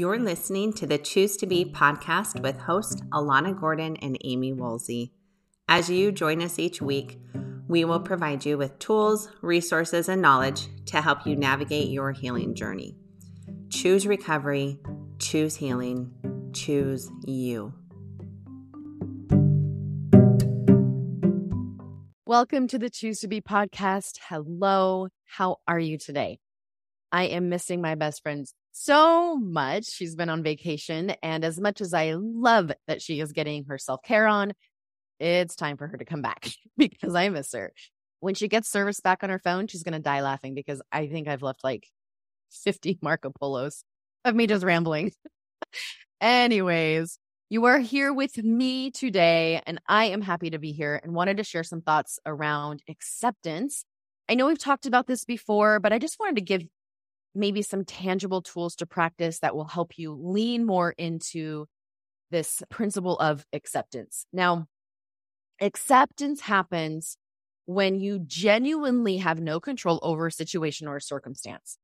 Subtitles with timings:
[0.00, 5.12] You're listening to the Choose to Be podcast with host Alana Gordon and Amie Woolsey.
[5.68, 7.20] As you join us each week,
[7.68, 12.54] we will provide you with tools, resources, and knowledge to help you navigate your healing
[12.54, 12.96] journey.
[13.68, 14.78] Choose recovery,
[15.18, 16.10] choose healing,
[16.54, 17.74] choose you.
[22.24, 24.12] Welcome to the Choose to Be podcast.
[24.30, 25.08] Hello.
[25.26, 26.38] How are you today?
[27.12, 29.86] I am missing my best friend so much.
[29.86, 31.10] She's been on vacation.
[31.22, 34.52] And as much as I love that she is getting her self care on,
[35.18, 37.72] it's time for her to come back because I miss her.
[38.20, 41.06] When she gets service back on her phone, she's going to die laughing because I
[41.06, 41.86] think I've left like
[42.50, 43.84] 50 Marco Polos
[44.24, 45.12] of me just rambling.
[46.20, 51.14] Anyways, you are here with me today, and I am happy to be here and
[51.14, 53.84] wanted to share some thoughts around acceptance.
[54.28, 56.62] I know we've talked about this before, but I just wanted to give
[57.34, 61.66] maybe some tangible tools to practice that will help you lean more into
[62.30, 64.26] this principle of acceptance.
[64.32, 64.66] Now,
[65.60, 67.16] acceptance happens
[67.66, 71.78] when you genuinely have no control over a situation or a circumstance.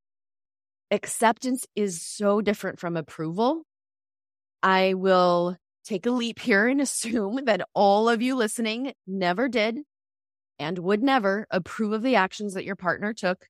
[0.90, 3.62] Acceptance is so different from approval.
[4.62, 9.80] I will take a leap here and assume that all of you listening never did
[10.58, 13.46] and would never approve of the actions that your partner took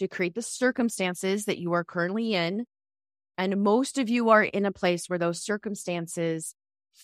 [0.00, 2.64] to create the circumstances that you are currently in.
[3.36, 6.54] And most of you are in a place where those circumstances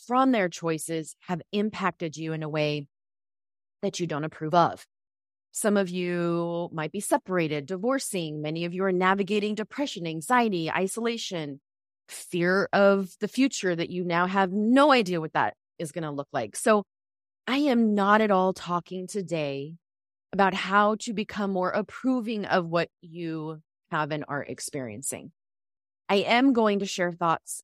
[0.06, 2.88] from their choices have impacted you in a way
[3.83, 4.86] that you don't approve of.
[5.53, 8.41] Some of you might be separated, divorcing.
[8.41, 11.60] Many of you are navigating depression, anxiety, isolation,
[12.08, 16.10] fear of the future that you now have no idea what that is going to
[16.10, 16.56] look like.
[16.56, 16.83] So,
[17.47, 19.75] I am not at all talking today
[20.32, 23.60] about how to become more approving of what you
[23.91, 25.32] have and are experiencing.
[26.08, 27.62] I am going to share thoughts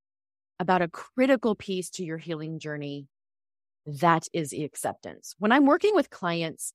[0.59, 3.07] about a critical piece to your healing journey.
[3.87, 5.35] That is acceptance.
[5.39, 6.73] When I'm working with clients,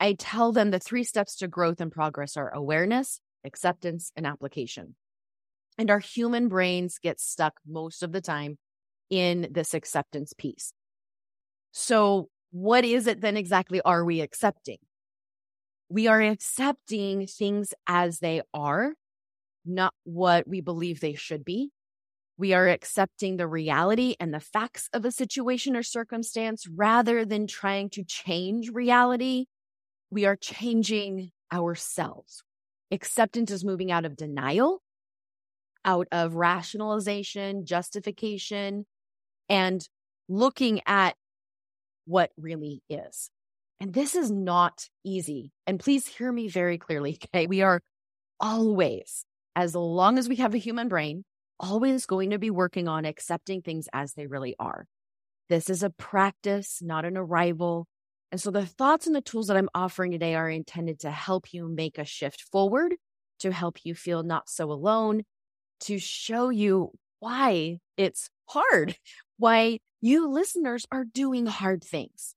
[0.00, 4.94] I tell them the three steps to growth and progress are awareness, acceptance, and application.
[5.76, 8.58] And our human brains get stuck most of the time
[9.10, 10.72] in this acceptance piece.
[11.72, 14.78] So, what is it then exactly are we accepting?
[15.88, 18.94] We are accepting things as they are,
[19.64, 21.70] not what we believe they should be.
[22.36, 27.46] We are accepting the reality and the facts of a situation or circumstance rather than
[27.46, 29.46] trying to change reality.
[30.10, 32.42] We are changing ourselves.
[32.90, 34.82] Acceptance is moving out of denial,
[35.84, 38.86] out of rationalization, justification,
[39.48, 39.86] and
[40.28, 41.16] looking at
[42.04, 43.30] what really is.
[43.80, 45.52] And this is not easy.
[45.66, 47.18] And please hear me very clearly.
[47.34, 47.46] Okay.
[47.46, 47.80] We are
[48.40, 49.24] always,
[49.54, 51.24] as long as we have a human brain,
[51.60, 54.86] always going to be working on accepting things as they really are.
[55.48, 57.86] This is a practice, not an arrival.
[58.30, 61.52] And so the thoughts and the tools that I'm offering today are intended to help
[61.52, 62.94] you make a shift forward,
[63.40, 65.22] to help you feel not so alone,
[65.80, 66.90] to show you
[67.20, 68.96] why it's hard,
[69.38, 72.34] why you listeners are doing hard things.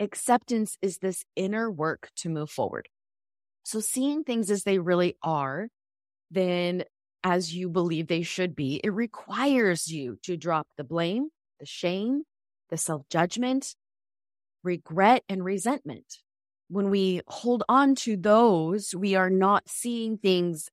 [0.00, 2.88] Acceptance is this inner work to move forward.
[3.62, 5.68] So seeing things as they really are,
[6.30, 6.84] then
[7.22, 11.28] as you believe they should be, it requires you to drop the blame,
[11.58, 12.22] the shame,
[12.70, 13.74] the self judgment,
[14.62, 16.18] regret, and resentment.
[16.68, 20.70] When we hold on to those, we are not seeing things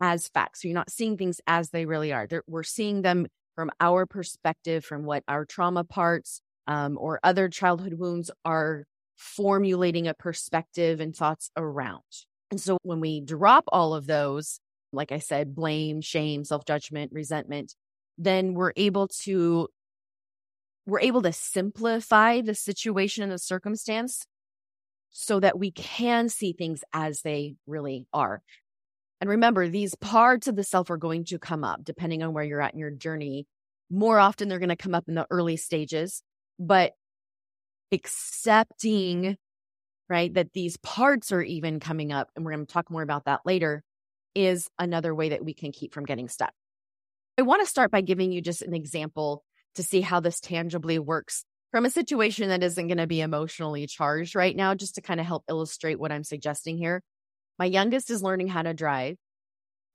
[0.00, 0.62] as facts.
[0.64, 2.26] We're not seeing things as they really are.
[2.26, 7.48] They're, we're seeing them from our perspective, from what our trauma parts, um, or other
[7.48, 8.84] childhood wounds are
[9.16, 12.02] formulating a perspective and thoughts around.
[12.50, 14.60] And so when we drop all of those,
[14.92, 17.74] like I said, blame, shame, self judgment, resentment,
[18.18, 19.68] then we're able to
[20.86, 24.24] we're able to simplify the situation and the circumstance
[25.10, 28.42] so that we can see things as they really are.
[29.20, 32.44] And remember, these parts of the self are going to come up depending on where
[32.44, 33.46] you're at in your journey.
[33.90, 36.22] More often, they're going to come up in the early stages
[36.60, 36.92] but
[37.90, 39.36] accepting
[40.08, 43.24] right that these parts are even coming up and we're going to talk more about
[43.24, 43.82] that later
[44.34, 46.52] is another way that we can keep from getting stuck.
[47.38, 49.42] I want to start by giving you just an example
[49.74, 53.86] to see how this tangibly works from a situation that isn't going to be emotionally
[53.86, 57.02] charged right now just to kind of help illustrate what i'm suggesting here.
[57.58, 59.16] My youngest is learning how to drive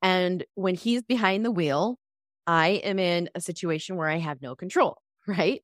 [0.01, 1.97] and when he's behind the wheel
[2.47, 4.97] i am in a situation where i have no control
[5.27, 5.61] right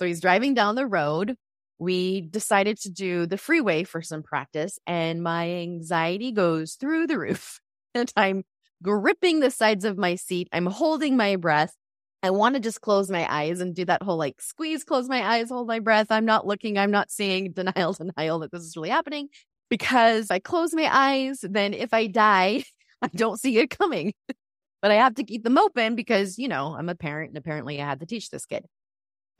[0.00, 1.36] so he's driving down the road.
[1.78, 7.18] We decided to do the freeway for some practice, and my anxiety goes through the
[7.26, 7.60] roof.
[7.94, 8.44] And I'm
[8.82, 10.48] gripping the sides of my seat.
[10.52, 11.74] I'm holding my breath.
[12.22, 15.22] I want to just close my eyes and do that whole like squeeze, close my
[15.22, 16.06] eyes, hold my breath.
[16.08, 19.28] I'm not looking, I'm not seeing denial, denial that this is really happening
[19.68, 22.64] because if I close my eyes, then if I die,
[23.02, 24.14] I don't see it coming.
[24.80, 27.82] but I have to keep them open because, you know, I'm a parent and apparently
[27.82, 28.64] I had to teach this kid.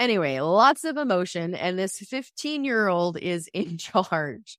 [0.00, 4.58] Anyway, lots of emotion, and this 15 year old is in charge.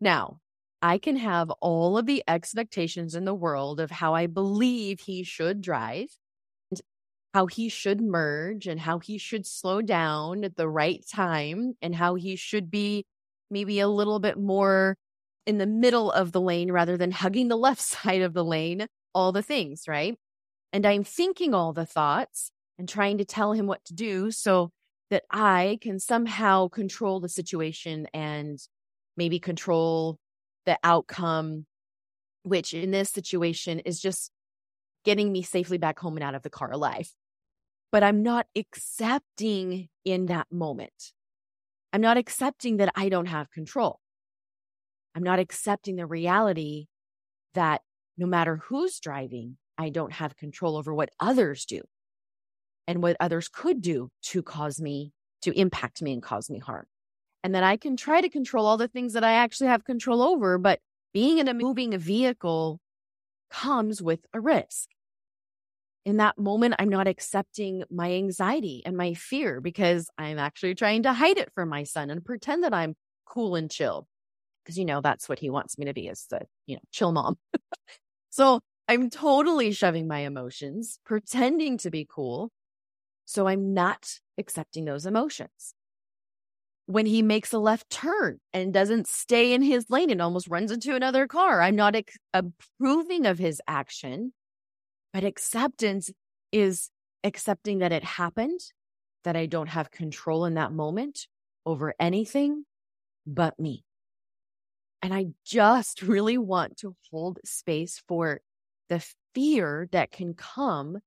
[0.00, 0.40] Now,
[0.82, 5.24] I can have all of the expectations in the world of how I believe he
[5.24, 6.08] should drive,
[6.70, 6.80] and
[7.32, 11.94] how he should merge, and how he should slow down at the right time, and
[11.94, 13.06] how he should be
[13.50, 14.96] maybe a little bit more
[15.46, 18.86] in the middle of the lane rather than hugging the left side of the lane,
[19.14, 20.18] all the things, right?
[20.74, 24.70] And I'm thinking all the thoughts and trying to tell him what to do so
[25.10, 28.58] that I can somehow control the situation and
[29.16, 30.18] maybe control
[30.66, 31.66] the outcome,
[32.42, 34.30] which in this situation is just
[35.04, 37.10] getting me safely back home and out of the car alive.
[37.92, 41.12] But I'm not accepting in that moment.
[41.92, 44.00] I'm not accepting that I don't have control.
[45.14, 46.86] I'm not accepting the reality
[47.52, 47.82] that
[48.18, 51.82] no matter who's driving, I don't have control over what others do
[52.86, 56.86] and what others could do to cause me, to impact me and cause me harm
[57.44, 60.22] and that I can try to control all the things that I actually have control
[60.22, 60.56] over.
[60.56, 60.80] But
[61.12, 62.80] being in a moving vehicle
[63.50, 64.88] comes with a risk.
[66.06, 71.02] In that moment, I'm not accepting my anxiety and my fear because I'm actually trying
[71.04, 72.94] to hide it from my son and pretend that I'm
[73.26, 74.06] cool and chill.
[74.64, 77.12] Because, you know, that's what he wants me to be is the, you know, chill
[77.12, 77.36] mom.
[78.30, 82.50] so I'm totally shoving my emotions, pretending to be cool.
[83.24, 85.74] So I'm not accepting those emotions
[86.86, 90.70] when he makes a left turn and doesn't stay in his lane and almost runs
[90.70, 91.62] into another car.
[91.62, 91.96] I'm not
[92.32, 94.32] approving of his action,
[95.12, 96.10] but acceptance
[96.52, 96.90] is
[97.22, 98.60] accepting that it happened,
[99.24, 101.26] that I don't have control in that moment
[101.64, 102.64] over anything
[103.26, 103.84] but me.
[105.00, 108.40] And I just really want to hold space for
[108.88, 109.04] the
[109.34, 110.98] fear that can come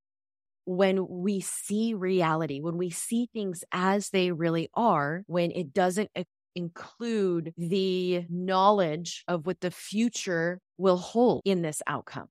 [0.68, 6.12] when we see reality, when we see things as they really are, when it doesn't
[6.56, 12.28] include the knowledge of what the future will hold in this outcome.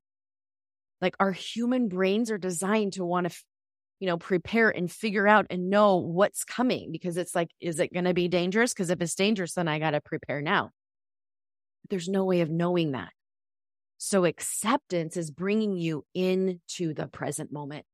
[1.00, 3.36] Like our human brains are designed to want to,
[4.00, 7.90] you know, prepare and figure out and know what's coming because it's like, is it
[7.90, 8.74] going to be dangerous?
[8.74, 10.72] Because if it's dangerous, then I got to prepare now.
[11.88, 13.12] There's no way of knowing that.
[13.96, 17.86] So acceptance is bringing you into the present moment.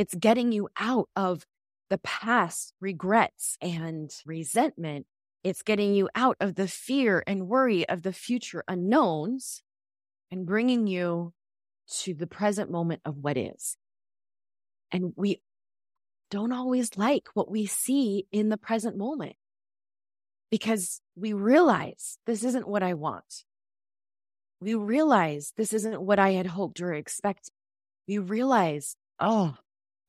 [0.00, 1.44] It's getting you out of
[1.90, 5.04] the past regrets and resentment.
[5.44, 9.62] It's getting you out of the fear and worry of the future unknowns
[10.30, 11.34] and bringing you
[11.98, 13.76] to the present moment of what is.
[14.90, 15.42] And we
[16.30, 19.36] don't always like what we see in the present moment
[20.50, 23.44] because we realize this isn't what I want.
[24.62, 27.52] We realize this isn't what I had hoped or expected.
[28.08, 29.58] We realize, oh,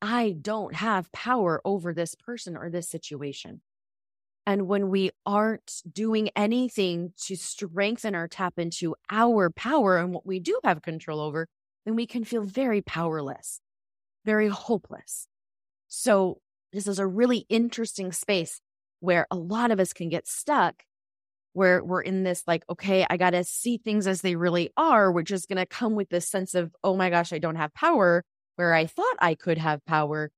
[0.02, 3.60] I don't have power over this person or this situation.
[4.44, 10.26] And when we aren't doing anything to strengthen or tap into our power and what
[10.26, 11.46] we do have control over,
[11.86, 13.60] then we can feel very powerless,
[14.24, 15.28] very hopeless.
[15.86, 16.40] So,
[16.72, 18.60] this is a really interesting space
[19.00, 20.82] where a lot of us can get stuck,
[21.52, 25.12] where we're in this like, okay, I got to see things as they really are,
[25.12, 27.74] which is going to come with this sense of, oh my gosh, I don't have
[27.74, 28.24] power
[28.56, 30.30] where I thought I could have power.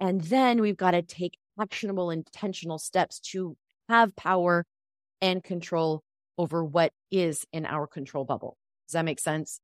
[0.00, 3.56] And then we've got to take actionable, intentional steps to
[3.88, 4.66] have power
[5.20, 6.02] and control
[6.38, 8.56] over what is in our control bubble.
[8.88, 9.60] Does that make sense?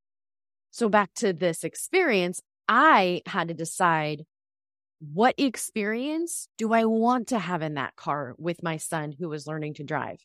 [0.71, 4.25] So, back to this experience, I had to decide
[5.01, 9.47] what experience do I want to have in that car with my son who was
[9.47, 10.19] learning to drive?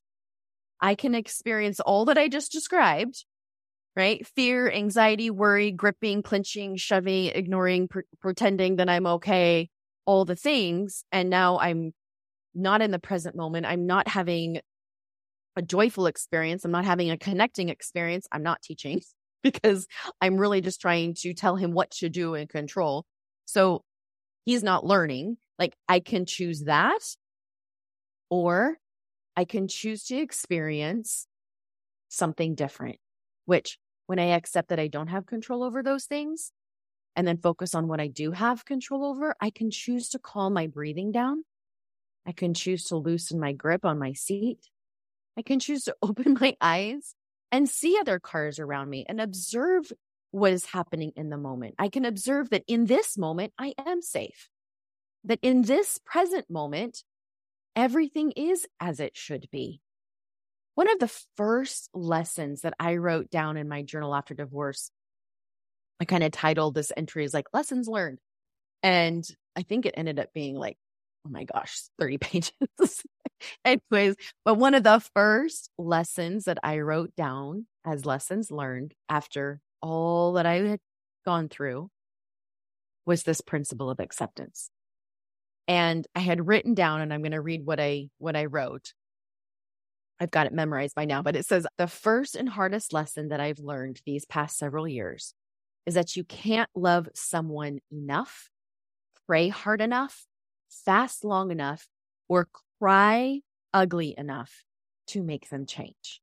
[0.81, 3.23] I can experience all that I just described,
[3.95, 4.25] right?
[4.25, 9.69] Fear, anxiety, worry, gripping, clenching, shoving, ignoring, pre- pretending that I'm okay,
[10.05, 11.03] all the things.
[11.11, 11.93] And now I'm
[12.55, 13.65] not in the present moment.
[13.65, 14.61] I'm not having
[15.55, 16.65] a joyful experience.
[16.65, 18.27] I'm not having a connecting experience.
[18.31, 19.01] I'm not teaching
[19.43, 19.87] because
[20.21, 23.05] I'm really just trying to tell him what to do and control.
[23.45, 23.83] So
[24.45, 25.37] he's not learning.
[25.59, 27.01] Like I can choose that
[28.29, 28.77] or
[29.35, 31.27] I can choose to experience
[32.09, 32.97] something different,
[33.45, 36.51] which when I accept that I don't have control over those things
[37.15, 40.53] and then focus on what I do have control over, I can choose to calm
[40.53, 41.43] my breathing down.
[42.25, 44.59] I can choose to loosen my grip on my seat.
[45.37, 47.15] I can choose to open my eyes
[47.51, 49.91] and see other cars around me and observe
[50.31, 51.75] what is happening in the moment.
[51.77, 54.49] I can observe that in this moment, I am safe.
[55.23, 57.03] That in this present moment,
[57.75, 59.82] everything is as it should be.
[60.75, 64.89] One of the first lessons that I wrote down in my journal after divorce,
[65.99, 68.19] I kind of titled this entry as like lessons learned.
[68.81, 69.23] And
[69.55, 70.77] I think it ended up being like,
[71.25, 73.03] oh my gosh, 30 pages.
[73.65, 74.15] Anyways,
[74.45, 80.33] but one of the first lessons that I wrote down as lessons learned after all
[80.33, 80.79] that I had
[81.25, 81.89] gone through
[83.05, 84.69] was this principle of acceptance.
[85.67, 88.93] And I had written down, and I'm going to read what I what I wrote.
[90.19, 93.39] I've got it memorized by now, but it says the first and hardest lesson that
[93.39, 95.33] I've learned these past several years
[95.85, 98.49] is that you can't love someone enough,
[99.27, 100.25] pray hard enough,
[100.69, 101.87] fast long enough,
[102.29, 102.47] or
[102.79, 103.41] cry
[103.73, 104.63] ugly enough
[105.07, 106.21] to make them change.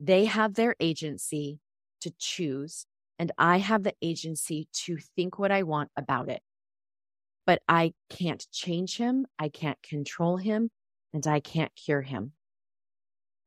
[0.00, 1.60] They have their agency
[2.02, 2.86] to choose,
[3.18, 6.42] and I have the agency to think what I want about it.
[7.46, 10.70] But I can't change him, I can't control him,
[11.12, 12.32] and I can't cure him.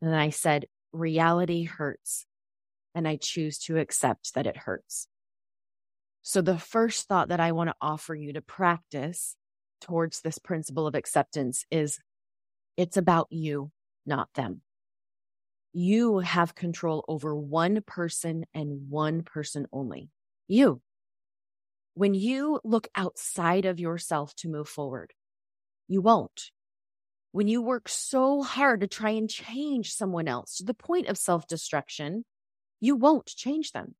[0.01, 2.25] And I said, reality hurts,
[2.93, 5.07] and I choose to accept that it hurts.
[6.21, 9.35] So, the first thought that I want to offer you to practice
[9.81, 11.99] towards this principle of acceptance is
[12.75, 13.71] it's about you,
[14.05, 14.61] not them.
[15.73, 20.09] You have control over one person and one person only.
[20.47, 20.81] You.
[21.93, 25.13] When you look outside of yourself to move forward,
[25.87, 26.51] you won't.
[27.31, 31.17] When you work so hard to try and change someone else to the point of
[31.17, 32.25] self destruction,
[32.79, 33.95] you won't change them.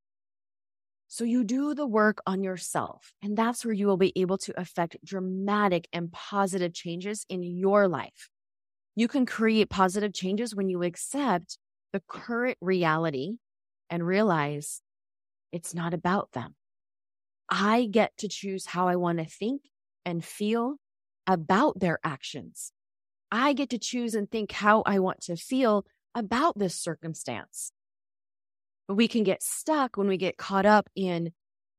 [1.08, 4.60] So you do the work on yourself, and that's where you will be able to
[4.60, 8.28] affect dramatic and positive changes in your life.
[8.94, 11.58] You can create positive changes when you accept
[11.92, 13.36] the current reality
[13.88, 14.82] and realize
[15.50, 16.54] it's not about them.
[17.48, 19.62] I get to choose how I want to think
[20.04, 20.76] and feel
[21.26, 22.72] about their actions.
[23.30, 27.72] I get to choose and think how I want to feel about this circumstance.
[28.86, 31.32] But we can get stuck when we get caught up in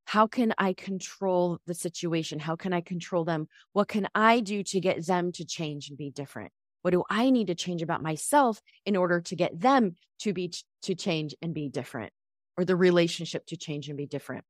[0.06, 2.40] how can I control the situation?
[2.40, 3.48] How can I control them?
[3.74, 6.52] What can I do to get them to change and be different?
[6.82, 10.54] What do I need to change about myself in order to get them to be
[10.84, 12.12] to change and be different
[12.58, 14.46] or the relationship to change and be different?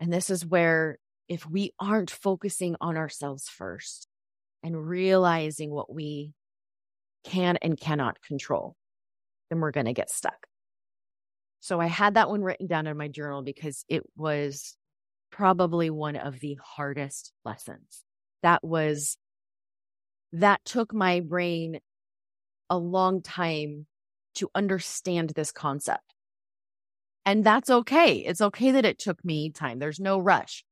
[0.00, 4.08] And this is where if we aren't focusing on ourselves first
[4.62, 6.32] and realizing what we
[7.24, 8.76] can and cannot control,
[9.48, 10.46] then we're going to get stuck.
[11.60, 14.76] So I had that one written down in my journal because it was
[15.30, 18.02] probably one of the hardest lessons.
[18.42, 19.18] That was,
[20.32, 21.80] that took my brain
[22.70, 23.86] a long time
[24.36, 26.14] to understand this concept.
[27.26, 28.18] And that's okay.
[28.18, 29.78] It's okay that it took me time.
[29.78, 30.64] There's no rush.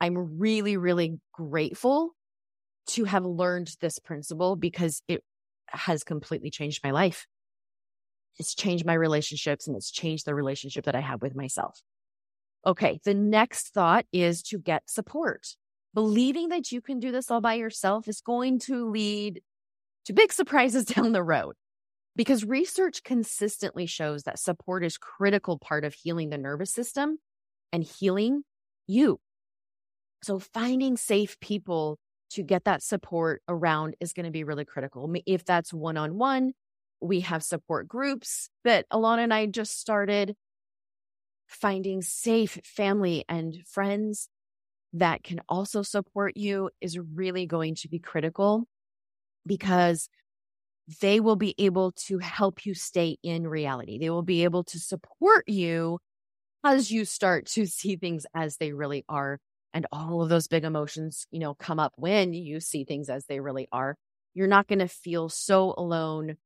[0.00, 2.14] I'm really, really grateful
[2.88, 5.22] to have learned this principle because it
[5.68, 7.26] has completely changed my life.
[8.38, 11.80] It's changed my relationships and it's changed the relationship that I have with myself.
[12.66, 13.00] Okay.
[13.04, 15.46] The next thought is to get support.
[15.94, 19.42] Believing that you can do this all by yourself is going to lead
[20.06, 21.54] to big surprises down the road
[22.16, 27.18] because research consistently shows that support is critical part of healing the nervous system
[27.72, 28.42] and healing
[28.86, 29.18] you.
[30.22, 31.98] So finding safe people
[32.34, 35.12] to get that support around is going to be really critical.
[35.26, 36.52] If that's one on one,
[37.00, 40.36] we have support groups that Alana and I just started
[41.46, 44.28] finding safe family and friends
[44.92, 48.66] that can also support you is really going to be critical
[49.46, 50.08] because
[51.00, 53.98] they will be able to help you stay in reality.
[53.98, 55.98] They will be able to support you
[56.64, 59.38] as you start to see things as they really are.
[59.74, 63.24] And all of those big emotions, you know, come up when you see things as
[63.26, 63.96] they really are.
[64.34, 66.36] You're not going to feel so alone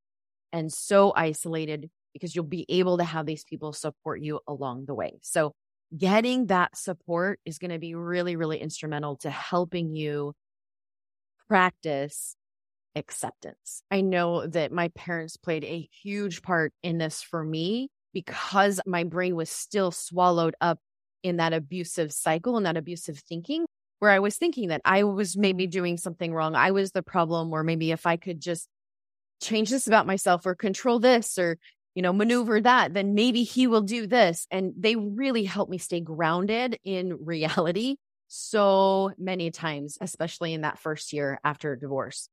[0.52, 4.94] and so isolated because you'll be able to have these people support you along the
[4.94, 5.18] way.
[5.22, 5.52] So,
[5.96, 10.34] getting that support is going to be really, really instrumental to helping you
[11.48, 12.36] practice
[12.96, 13.82] acceptance.
[13.90, 19.04] I know that my parents played a huge part in this for me because my
[19.04, 20.78] brain was still swallowed up
[21.22, 23.66] in that abusive cycle and that abusive thinking
[23.98, 26.54] where I was thinking that I was maybe doing something wrong.
[26.54, 28.68] I was the problem, or maybe if I could just
[29.40, 31.58] change this about myself or control this or
[31.94, 35.76] you know maneuver that then maybe he will do this and they really help me
[35.76, 37.96] stay grounded in reality
[38.28, 42.30] so many times especially in that first year after divorce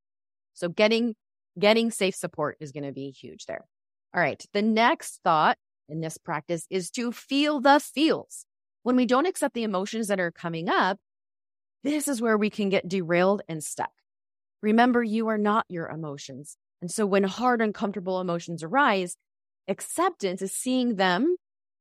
[0.53, 1.13] so getting
[1.59, 3.65] getting safe support is going to be huge there
[4.13, 5.57] all right the next thought
[5.89, 8.45] in this practice is to feel the feels.
[8.83, 10.99] When we don't accept the emotions that are coming up,
[11.83, 13.91] this is where we can get derailed and stuck.
[14.61, 16.57] Remember, you are not your emotions.
[16.81, 19.15] And so when hard, uncomfortable emotions arise,
[19.67, 21.35] acceptance is seeing them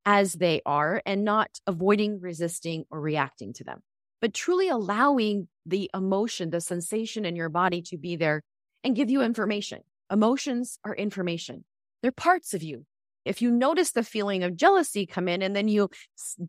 [0.05, 3.81] as they are and not avoiding, resisting, or reacting to them,
[4.21, 8.43] but truly allowing the emotion, the sensation in your body to be there
[8.83, 9.81] and give you information.
[10.11, 11.65] Emotions are information.
[12.03, 12.85] They're parts of you.
[13.25, 15.91] If you notice the feeling of jealousy come in and then you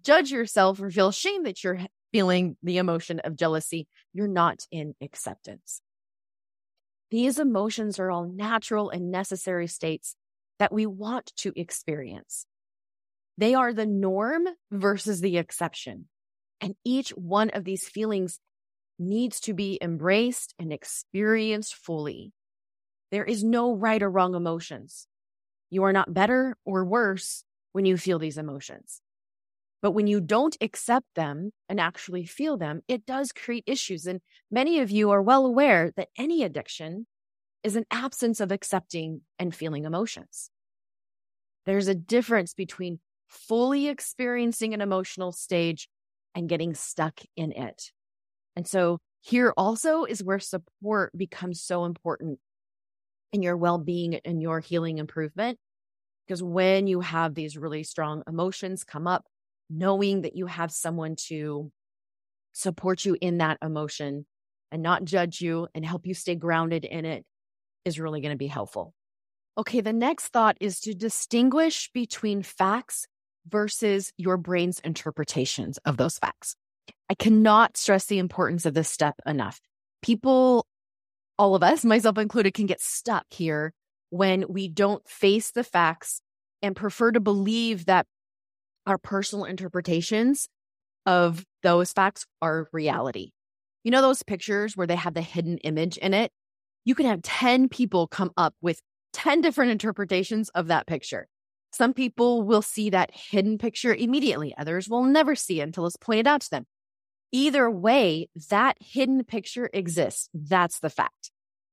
[0.02, 1.80] judge yourself or feel shame that you're
[2.12, 5.82] feeling the emotion of jealousy, you're not in acceptance.
[7.12, 10.16] These emotions are all natural and necessary states
[10.58, 12.48] that we want to experience.
[13.38, 16.08] They are the norm versus the exception.
[16.62, 18.40] And each one of these feelings
[18.98, 22.32] needs to be embraced and experienced fully.
[23.12, 25.08] There is no right or wrong emotions.
[25.74, 29.02] You are not better or worse when you feel these emotions.
[29.82, 34.06] But when you don't accept them and actually feel them, it does create issues.
[34.06, 37.08] And many of you are well aware that any addiction
[37.64, 40.52] is an absence of accepting and feeling emotions.
[41.66, 45.90] There's a difference between fully experiencing an emotional stage
[46.36, 47.92] and getting stuck in it.
[48.56, 52.38] And so here also is where support becomes so important
[53.34, 55.58] in your well being and your healing improvement.
[56.28, 59.26] Because when you have these really strong emotions come up,
[59.70, 61.72] knowing that you have someone to
[62.54, 64.26] support you in that emotion
[64.72, 67.26] and not judge you and help you stay grounded in it
[67.86, 68.94] is really going to be helpful.
[69.58, 73.08] Okay, the next thought is to distinguish between facts
[73.48, 76.56] versus your brain's interpretations of those facts.
[77.10, 79.60] I cannot stress the importance of this step enough.
[80.02, 80.66] People,
[81.38, 83.74] all of us, myself included, can get stuck here
[84.14, 86.22] when we don't face the facts
[86.62, 88.06] and prefer to believe that
[88.86, 90.50] our personal interpretations
[91.08, 93.32] of those facts are reality.
[93.84, 96.32] You know, those pictures where they have the hidden image in it?
[96.86, 98.80] You can have 10 people come up with
[99.14, 101.28] 10 different interpretations of that picture.
[101.72, 104.54] Some people will see that hidden picture immediately.
[104.56, 106.66] Others will never see it until it's pointed out to them.
[107.32, 110.30] Either way, that hidden picture exists.
[110.36, 111.32] That's the fact.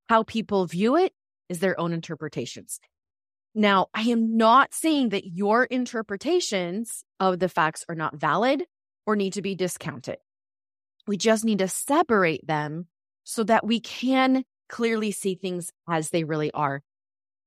[0.08, 1.12] How people view it
[1.50, 2.80] is their own interpretations.
[3.54, 8.64] Now, I am not saying that your interpretations of the facts are not valid
[9.06, 10.18] or need to be discounted.
[11.06, 12.86] We just need to separate them
[13.24, 16.82] so that we can clearly see things as they really are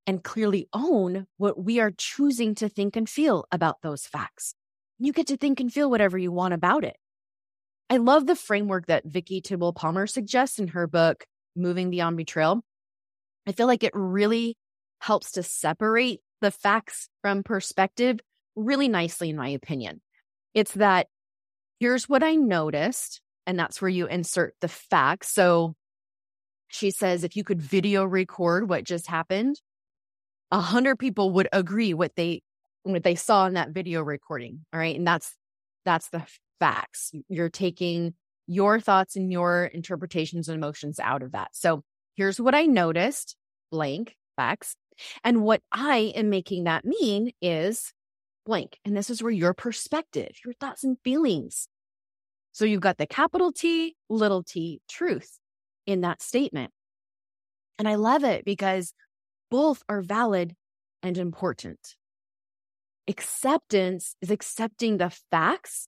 [0.05, 4.53] and clearly own what we are choosing to think and feel about those facts.
[4.99, 6.97] You get to think and feel whatever you want about it.
[7.89, 12.63] I love the framework that Vicki Tidwell Palmer suggests in her book, Moving Beyond Betrayal.
[13.47, 14.57] I feel like it really
[14.99, 18.19] helps to separate the facts from perspective
[18.55, 20.01] really nicely, in my opinion.
[20.53, 21.07] It's that
[21.79, 25.29] here's what I noticed, and that's where you insert the facts.
[25.29, 25.75] So
[26.67, 29.59] she says if you could video record what just happened,
[30.51, 32.41] a hundred people would agree what they
[32.83, 34.65] what they saw in that video recording.
[34.73, 34.95] All right.
[34.95, 35.35] And that's
[35.85, 36.23] that's the
[36.59, 37.11] facts.
[37.29, 38.13] You're taking
[38.47, 41.49] your thoughts and your interpretations and emotions out of that.
[41.53, 41.83] So
[42.15, 43.35] here's what I noticed,
[43.71, 44.75] blank facts.
[45.23, 47.93] And what I am making that mean is
[48.45, 48.77] blank.
[48.85, 51.67] And this is where your perspective, your thoughts and feelings.
[52.51, 55.39] So you've got the capital T, little t, truth
[55.85, 56.71] in that statement.
[57.79, 58.93] And I love it because
[59.49, 60.55] both are valid
[61.01, 61.95] and important.
[63.07, 65.87] Acceptance is accepting the facts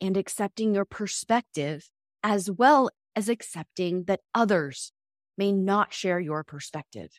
[0.00, 1.88] and accepting your perspective,
[2.22, 4.92] as well as accepting that others
[5.36, 7.10] may not share your perspective.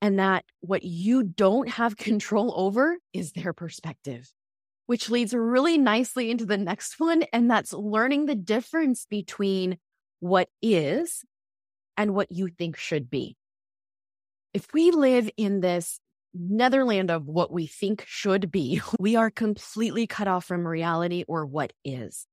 [0.00, 4.30] And that what you don't have control over is their perspective,
[4.86, 7.22] which leads really nicely into the next one.
[7.32, 9.78] And that's learning the difference between
[10.20, 11.24] what is
[11.96, 13.36] and what you think should be
[14.54, 15.98] if we live in this
[16.32, 21.44] netherland of what we think should be, we are completely cut off from reality or
[21.44, 22.26] what is.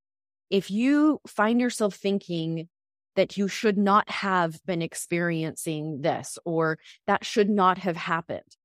[0.48, 2.68] If you find yourself thinking
[3.16, 8.56] that you should not have been experiencing this or that should not have happened,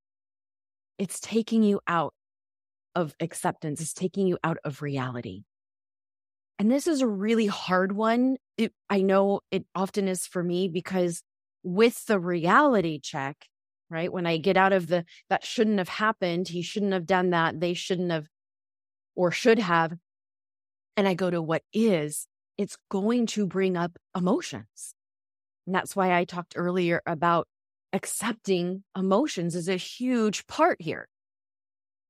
[0.98, 2.14] it's taking you out
[2.96, 5.44] of acceptance, it's taking you out of reality.
[6.60, 8.38] And this is a really hard one.
[8.58, 11.22] It, I know it often is for me because
[11.64, 13.46] with the reality check,
[13.90, 14.12] right?
[14.12, 17.60] When I get out of the, that shouldn't have happened, he shouldn't have done that,
[17.60, 18.28] they shouldn't have,
[19.16, 19.94] or should have,
[20.96, 24.93] and I go to what is, it's going to bring up emotions.
[25.65, 27.48] And that's why I talked earlier about
[27.93, 31.08] accepting emotions is a huge part here.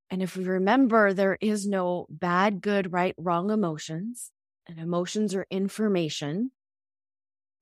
[0.10, 4.32] And if we remember, there is no bad, good, right, wrong emotions,
[4.68, 6.52] and emotions are information.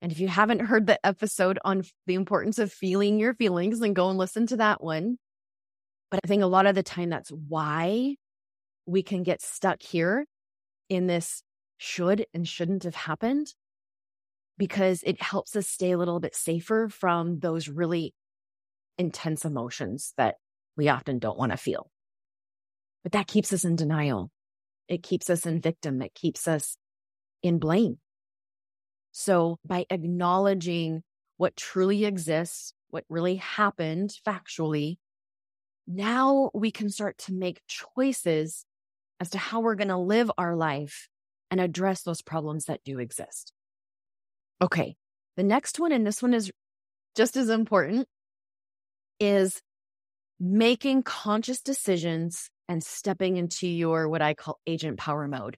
[0.01, 3.93] And if you haven't heard the episode on the importance of feeling your feelings, then
[3.93, 5.17] go and listen to that one.
[6.11, 8.15] But I think a lot of the time that's why
[8.85, 10.25] we can get stuck here
[10.89, 11.41] in this
[11.77, 13.53] should and shouldn't have happened
[14.57, 18.13] because it helps us stay a little bit safer from those really
[18.97, 20.35] intense emotions that
[20.77, 21.89] we often don't want to feel.
[23.03, 24.31] But that keeps us in denial.
[24.87, 26.01] It keeps us in victim.
[26.01, 26.77] It keeps us
[27.43, 27.97] in blame.
[29.11, 31.03] So by acknowledging
[31.37, 34.97] what truly exists, what really happened factually,
[35.87, 38.65] now we can start to make choices
[39.19, 41.07] as to how we're going to live our life
[41.51, 43.53] and address those problems that do exist.
[44.61, 44.95] Okay.
[45.37, 46.51] The next one, and this one is
[47.15, 48.07] just as important,
[49.19, 49.61] is
[50.39, 55.57] making conscious decisions and stepping into your what I call agent power mode.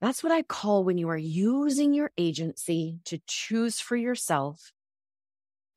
[0.00, 4.72] That's what I call when you are using your agency to choose for yourself.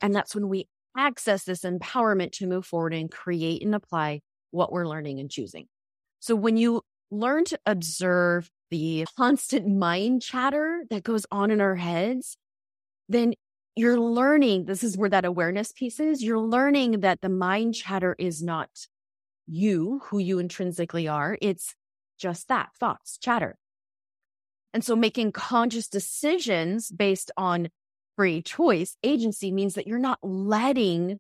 [0.02, 4.72] And that's when we access this empowerment to move forward and create and apply what
[4.72, 5.68] we're learning and choosing.
[6.20, 6.82] So when you
[7.12, 12.38] learn to observe the constant mind chatter that goes on in our heads,
[13.08, 13.34] then
[13.76, 16.24] you're learning this is where that awareness piece is.
[16.24, 18.70] You're learning that the mind chatter is not
[19.48, 21.38] you, who you intrinsically are.
[21.42, 21.76] It's
[22.18, 23.58] just that thoughts, chatter.
[24.74, 27.70] And so making conscious decisions based on
[28.16, 31.20] free choice agency means that you're not letting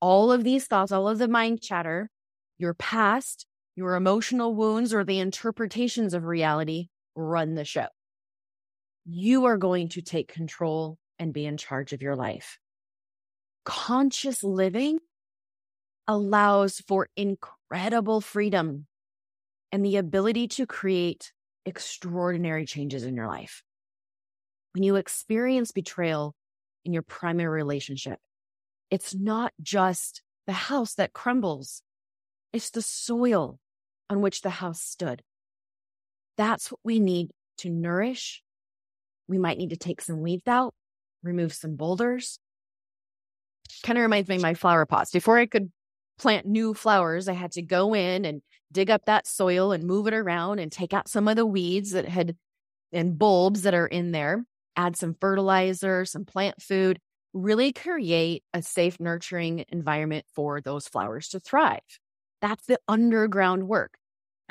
[0.00, 2.10] all of these thoughts, all of the mind chatter,
[2.58, 7.86] your past, your emotional wounds, or the interpretations of reality run the show.
[9.04, 12.58] You are going to take control and be in charge of your life.
[13.64, 14.98] Conscious living
[16.06, 18.86] allows for incredible freedom
[19.70, 21.32] and the ability to create
[21.64, 23.62] extraordinary changes in your life.
[24.74, 26.34] When you experience betrayal
[26.84, 28.18] in your primary relationship,
[28.90, 31.82] it's not just the house that crumbles,
[32.52, 33.58] it's the soil
[34.12, 35.22] on which the house stood.
[36.36, 38.42] That's what we need to nourish.
[39.26, 40.74] We might need to take some weeds out,
[41.22, 42.38] remove some boulders.
[43.82, 45.10] Kind of reminds me of my flower pots.
[45.10, 45.72] Before I could
[46.18, 50.06] plant new flowers, I had to go in and dig up that soil and move
[50.06, 52.36] it around and take out some of the weeds that had
[52.92, 54.44] and bulbs that are in there,
[54.76, 56.98] add some fertilizer, some plant food,
[57.32, 61.80] really create a safe, nurturing environment for those flowers to thrive.
[62.42, 63.94] That's the underground work.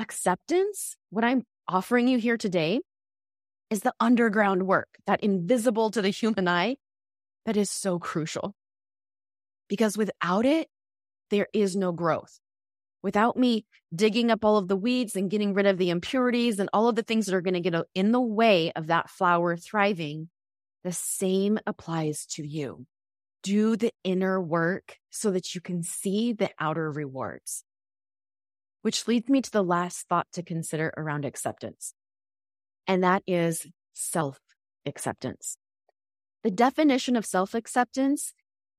[0.01, 2.81] Acceptance, what I'm offering you here today,
[3.69, 6.77] is the underground work, that invisible to the human eye,
[7.45, 8.55] that is so crucial.
[9.69, 10.69] Because without it,
[11.29, 12.39] there is no growth.
[13.03, 16.67] Without me digging up all of the weeds and getting rid of the impurities and
[16.73, 19.55] all of the things that are going to get in the way of that flower
[19.55, 20.29] thriving,
[20.83, 22.87] the same applies to you.
[23.43, 27.63] Do the inner work so that you can see the outer rewards.
[28.81, 31.93] Which leads me to the last thought to consider around acceptance,
[32.87, 34.39] and that is self
[34.85, 35.57] acceptance.
[36.43, 38.33] The definition of self acceptance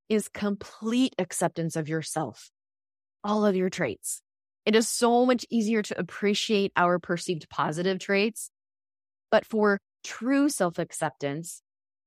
[0.09, 2.51] is complete acceptance of yourself,
[3.23, 4.23] all of your traits.
[4.65, 8.51] It is so much easier to appreciate our perceived positive traits.
[9.31, 11.62] But for true self acceptance,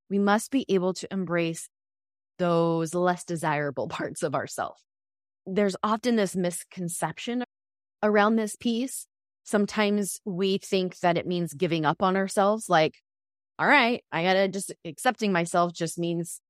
[0.10, 1.70] we must be able to embrace
[2.38, 4.82] those less desirable parts of ourselves.
[5.46, 7.44] There's often this misconception
[8.06, 9.08] around this piece.
[9.44, 12.96] Sometimes we think that it means giving up on ourselves, like,
[13.60, 16.42] all right, I gotta just accepting myself just means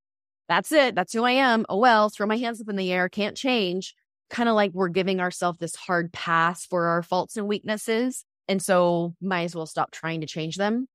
[0.47, 0.95] that's it.
[0.95, 1.65] That's who I am.
[1.69, 3.09] Oh, well, throw my hands up in the air.
[3.09, 3.95] Can't change.
[4.29, 8.23] Kind of like we're giving ourselves this hard pass for our faults and weaknesses.
[8.47, 10.87] And so might as well stop trying to change them.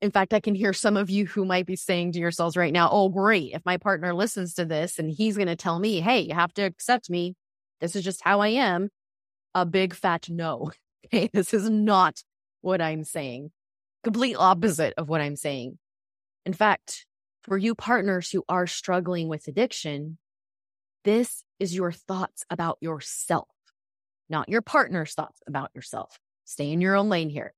[0.00, 2.72] In fact, I can hear some of you who might be saying to yourselves right
[2.72, 3.52] now, oh, great.
[3.54, 6.52] If my partner listens to this and he's going to tell me, hey, you have
[6.54, 7.34] to accept me.
[7.80, 8.90] This is just how I am.
[9.54, 10.72] A big fat no.
[11.06, 11.28] Okay.
[11.34, 12.22] This is not
[12.62, 13.50] what I'm saying.
[14.02, 15.78] Complete opposite of what I'm saying.
[16.46, 17.04] In fact,
[17.42, 20.16] for you partners who are struggling with addiction,
[21.04, 23.48] this is your thoughts about yourself,
[24.30, 26.18] not your partner's thoughts about yourself.
[26.46, 27.52] Stay in your own lane here.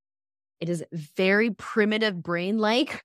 [0.60, 3.04] It is very primitive brain like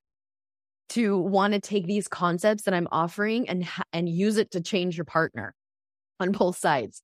[0.89, 4.97] to want to take these concepts that I'm offering and and use it to change
[4.97, 5.53] your partner
[6.19, 7.01] on both sides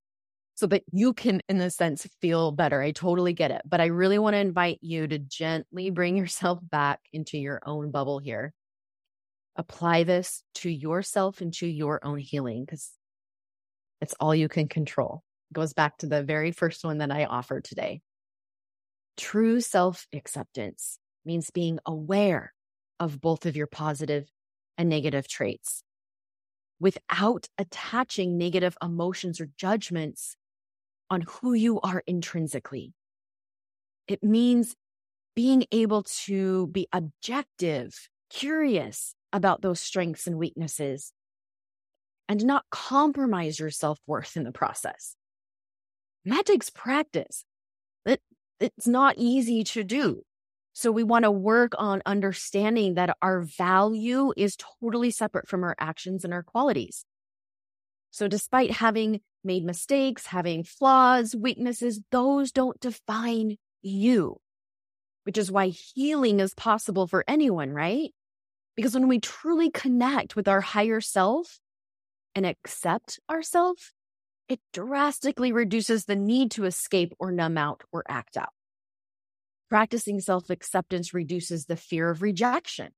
[0.58, 2.82] so that you can in a sense feel better.
[2.82, 6.60] I totally get it, but I really want to invite you to gently bring yourself
[6.62, 8.54] back into your own bubble here
[9.58, 12.91] apply this to yourself and to your own healing because
[14.00, 15.24] it's all you can control.
[15.50, 18.02] It goes back to the very first one that I offered today.
[19.17, 22.54] True self acceptance means being aware
[23.00, 24.28] of both of your positive
[24.78, 25.84] and negative traits
[26.80, 30.37] without attaching negative emotions or judgments
[31.10, 32.93] on who you are intrinsically.
[34.08, 34.76] It means
[35.36, 41.12] being able to be objective, curious about those strengths and weaknesses,
[42.28, 45.15] and not compromise your self worth in the process.
[46.26, 47.46] That takes practice.
[48.06, 48.22] It,
[48.60, 50.24] it's not easy to do.
[50.74, 55.76] So we want to work on understanding that our value is totally separate from our
[55.80, 57.06] actions and our qualities.
[58.12, 64.38] So despite having made mistakes, having flaws, weaknesses, those don't define you,
[65.23, 68.12] which is why healing is possible for anyone, right?
[68.76, 71.60] Because when we truly connect with our higher self
[72.36, 73.93] and accept ourselves,
[74.47, 78.54] it drastically reduces the need to escape or numb out or act out.
[79.69, 82.91] Practicing self acceptance reduces the fear of rejection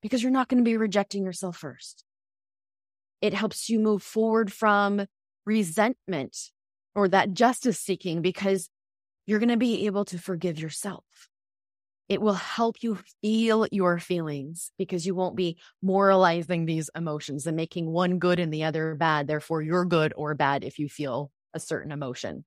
[0.00, 2.04] because you're not going to be rejecting yourself first.
[3.20, 5.06] It helps you move forward from
[5.48, 6.36] resentment
[6.94, 8.68] or that justice seeking because
[9.26, 11.04] you're going to be able to forgive yourself.
[12.06, 17.56] It will help you feel your feelings because you won't be moralizing these emotions and
[17.56, 19.26] making one good and the other bad.
[19.26, 22.44] Therefore, you're good or bad if you feel a certain emotion.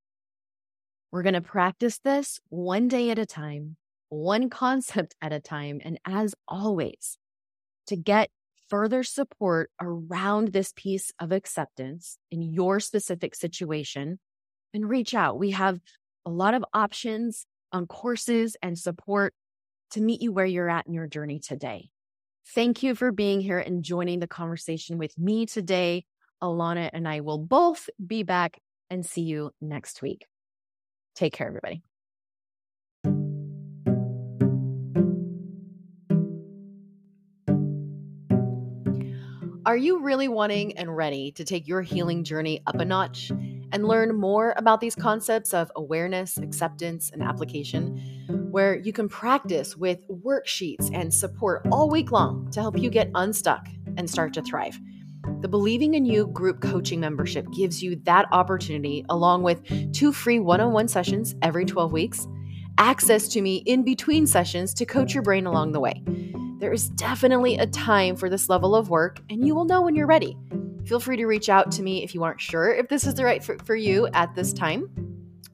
[1.12, 3.78] We're going to practice this one day at a time,
[4.10, 5.80] one concept at a time.
[5.84, 7.18] And as always,
[7.88, 8.30] to get
[8.72, 14.18] further support around this piece of acceptance in your specific situation,
[14.74, 15.38] and reach out.
[15.38, 15.80] We have
[16.26, 19.34] a lot of options on courses and support
[19.92, 21.90] to meet you where you're at in your journey today.
[22.56, 26.06] Thank you for being here and joining the conversation with me today.
[26.42, 28.58] Alana and I will both be back
[28.90, 30.26] and see you next week.
[31.16, 31.84] Take care, everybody.
[39.64, 43.88] Are you really wanting and ready to take your healing journey up a notch and
[43.88, 50.00] learn more about these concepts of awareness, acceptance, and application, where you can practice with
[50.10, 54.80] worksheets and support all week long to help you get unstuck and start to thrive?
[55.42, 60.40] The Believing in You group coaching membership gives you that opportunity, along with two free
[60.40, 62.28] one on one sessions every 12 weeks,
[62.80, 66.02] access to me in between sessions to coach your brain along the way.
[66.62, 69.96] There is definitely a time for this level of work, and you will know when
[69.96, 70.38] you're ready.
[70.86, 73.26] Feel free to reach out to me if you aren't sure if this is the
[73.26, 74.88] right for, for you at this time.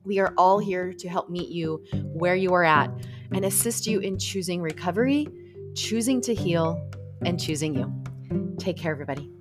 [0.04, 2.92] We are all here to help meet you where you are at
[3.32, 5.30] and assist you in choosing recovery,
[5.76, 6.78] choosing to heal,
[7.24, 8.58] and choosing you.
[8.60, 9.32] Take care, everybody.